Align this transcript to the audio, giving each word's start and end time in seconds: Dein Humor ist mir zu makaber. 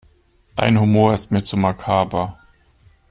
Dein 0.55 0.79
Humor 0.79 1.13
ist 1.13 1.29
mir 1.31 1.43
zu 1.43 1.57
makaber. 1.57 2.35